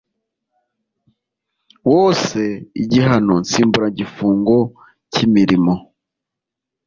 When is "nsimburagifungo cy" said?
3.43-5.19